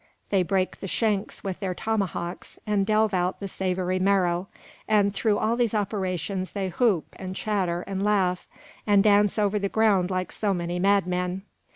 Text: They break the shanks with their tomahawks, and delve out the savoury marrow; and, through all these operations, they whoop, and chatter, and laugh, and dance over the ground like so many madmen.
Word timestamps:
They 0.31 0.41
break 0.41 0.79
the 0.79 0.87
shanks 0.87 1.43
with 1.43 1.59
their 1.59 1.75
tomahawks, 1.75 2.57
and 2.65 2.87
delve 2.87 3.13
out 3.13 3.39
the 3.39 3.47
savoury 3.47 3.99
marrow; 3.99 4.47
and, 4.87 5.13
through 5.13 5.37
all 5.37 5.55
these 5.55 5.75
operations, 5.75 6.53
they 6.53 6.69
whoop, 6.69 7.05
and 7.17 7.35
chatter, 7.35 7.81
and 7.85 8.01
laugh, 8.03 8.47
and 8.87 9.03
dance 9.03 9.37
over 9.37 9.59
the 9.59 9.69
ground 9.69 10.09
like 10.09 10.31
so 10.31 10.55
many 10.55 10.79
madmen. 10.79 11.43